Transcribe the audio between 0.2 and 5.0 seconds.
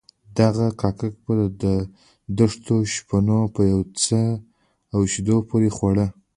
دغه کاک به د دښتو شپنو په پوڅه او